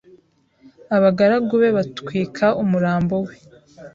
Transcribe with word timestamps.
abagaragu 0.95 1.53
be 1.61 1.69
batwika 1.77 2.45
umurambo 2.63 3.15
we 3.25 3.33